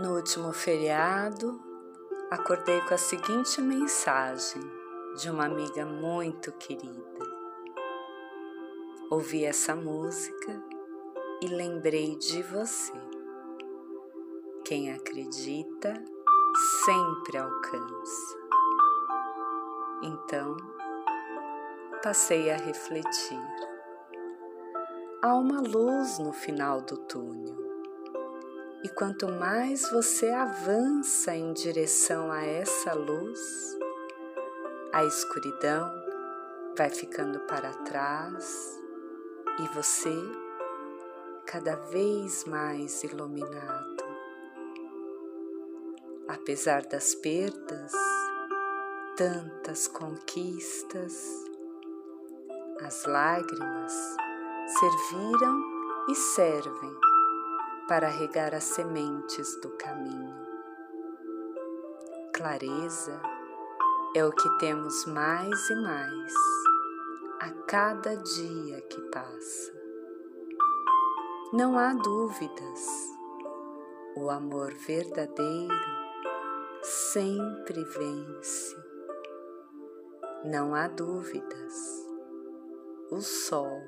[0.00, 1.60] No último feriado,
[2.30, 4.62] acordei com a seguinte mensagem
[5.18, 7.20] de uma amiga muito querida.
[9.10, 10.58] Ouvi essa música
[11.42, 12.94] e lembrei de você.
[14.64, 15.92] Quem acredita
[16.86, 18.38] sempre alcança.
[20.02, 20.56] Então,
[22.02, 23.44] passei a refletir.
[25.20, 27.59] Há uma luz no final do túnel.
[28.82, 33.78] E quanto mais você avança em direção a essa luz,
[34.90, 35.92] a escuridão
[36.78, 38.80] vai ficando para trás
[39.58, 40.16] e você
[41.44, 44.02] cada vez mais iluminado.
[46.26, 47.92] Apesar das perdas,
[49.14, 51.22] tantas conquistas,
[52.80, 53.92] as lágrimas
[54.78, 55.60] serviram
[56.08, 57.09] e servem
[57.90, 60.32] para regar as sementes do caminho.
[62.32, 63.20] Clareza
[64.14, 66.32] é o que temos mais e mais
[67.40, 69.72] a cada dia que passa.
[71.52, 72.86] Não há dúvidas,
[74.16, 75.74] o amor verdadeiro
[76.84, 78.76] sempre vence.
[80.44, 82.06] Não há dúvidas,
[83.10, 83.82] o sol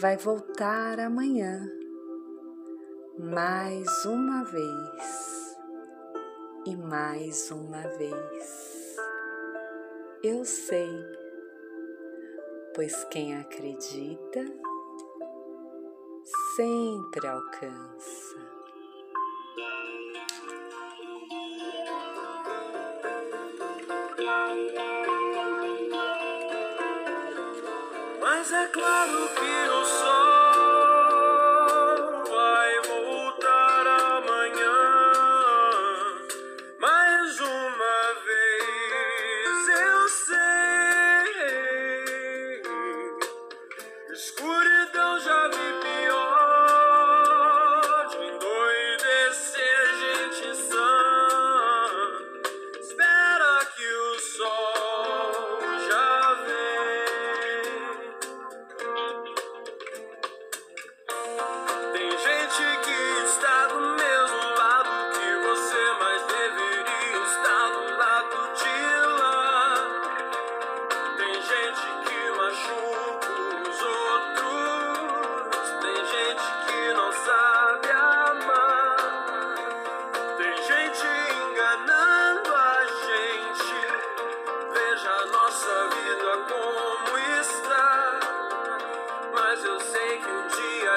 [0.00, 1.79] vai voltar amanhã
[3.22, 5.58] mais uma vez
[6.66, 8.96] e mais uma vez.
[10.22, 10.90] Eu sei,
[12.74, 14.44] pois quem acredita
[16.56, 18.36] sempre alcança.
[28.20, 30.09] Mas é claro que o sol
[44.20, 44.59] Screw.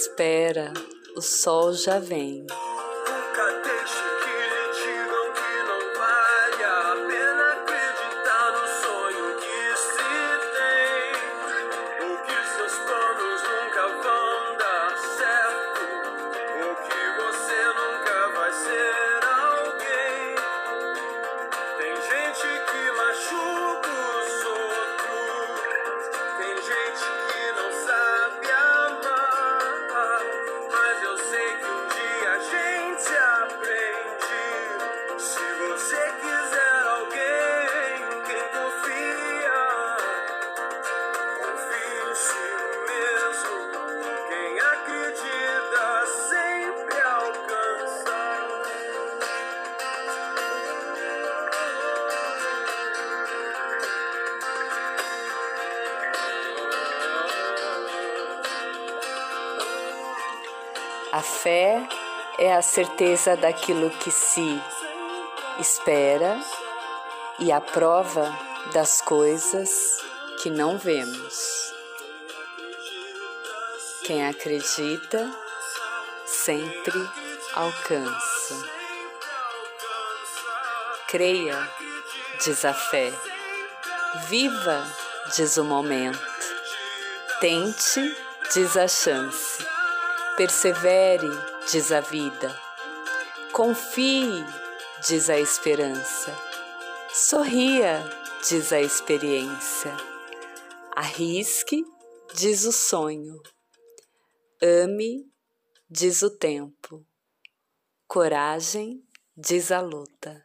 [0.00, 0.72] espera,
[1.14, 2.46] o sol já vem.
[61.12, 61.88] A fé
[62.38, 64.62] é a certeza daquilo que se
[65.58, 66.40] espera
[67.40, 68.32] e a prova
[68.72, 69.98] das coisas
[70.40, 71.74] que não vemos.
[74.04, 75.28] Quem acredita
[76.24, 77.10] sempre
[77.54, 78.54] alcança.
[81.08, 81.68] Creia,
[82.44, 83.12] diz a fé.
[84.28, 84.86] Viva,
[85.34, 86.20] diz o momento.
[87.40, 88.16] Tente,
[88.52, 89.69] diz a chance.
[90.40, 91.28] Persevere,
[91.70, 92.58] diz a vida.
[93.52, 94.42] Confie,
[95.06, 96.34] diz a esperança.
[97.12, 98.02] Sorria,
[98.48, 99.94] diz a experiência.
[100.96, 101.84] Arrisque,
[102.34, 103.38] diz o sonho.
[104.62, 105.30] Ame,
[105.90, 107.06] diz o tempo.
[108.08, 109.06] Coragem,
[109.36, 110.42] diz a luta.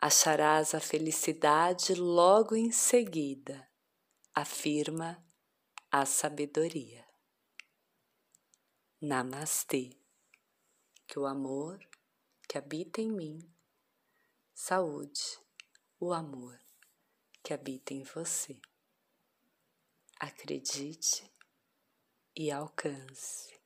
[0.00, 3.68] Acharás a felicidade logo em seguida,
[4.34, 5.22] afirma
[5.92, 7.09] a sabedoria.
[9.02, 9.96] Namastê.
[11.06, 11.80] Que o amor
[12.46, 13.50] que habita em mim,
[14.52, 15.40] saúde,
[15.98, 16.60] o amor
[17.42, 18.60] que habita em você.
[20.20, 21.32] Acredite
[22.36, 23.59] e alcance.